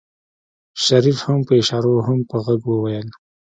[0.83, 3.07] شريف هم په اشارو هم په غږ وويل.